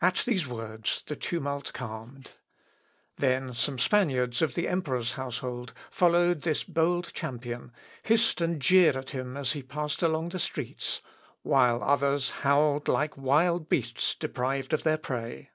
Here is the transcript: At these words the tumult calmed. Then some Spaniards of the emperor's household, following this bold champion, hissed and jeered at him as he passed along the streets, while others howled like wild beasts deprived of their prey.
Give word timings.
At 0.00 0.24
these 0.26 0.48
words 0.48 1.04
the 1.06 1.14
tumult 1.14 1.72
calmed. 1.72 2.32
Then 3.18 3.54
some 3.54 3.78
Spaniards 3.78 4.42
of 4.42 4.56
the 4.56 4.66
emperor's 4.66 5.12
household, 5.12 5.72
following 5.92 6.40
this 6.40 6.64
bold 6.64 7.12
champion, 7.14 7.70
hissed 8.02 8.40
and 8.40 8.60
jeered 8.60 8.96
at 8.96 9.10
him 9.10 9.36
as 9.36 9.52
he 9.52 9.62
passed 9.62 10.02
along 10.02 10.30
the 10.30 10.40
streets, 10.40 11.02
while 11.42 11.84
others 11.84 12.30
howled 12.42 12.88
like 12.88 13.16
wild 13.16 13.68
beasts 13.68 14.16
deprived 14.16 14.72
of 14.72 14.82
their 14.82 14.98
prey. 14.98 15.50